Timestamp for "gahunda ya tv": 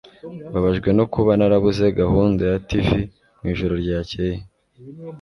1.99-2.87